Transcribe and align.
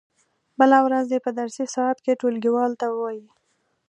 بله 0.59 0.77
ورځ 0.87 1.05
دې 1.11 1.19
په 1.25 1.31
درسي 1.39 1.65
ساعت 1.75 1.97
کې 2.05 2.19
ټولګیوالو 2.21 2.79
ته 2.81 2.87
و 2.89 2.95
وایي. 2.99 3.25